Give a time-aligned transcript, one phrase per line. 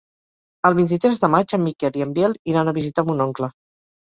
[0.69, 3.53] El vint-i-tres de maig en Miquel i en Biel iran a visitar mon oncle.